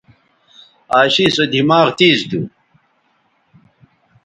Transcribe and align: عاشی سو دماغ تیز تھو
عاشی 0.93 1.25
سو 1.35 1.43
دماغ 1.53 1.87
تیز 1.97 2.19
تھو 2.29 2.41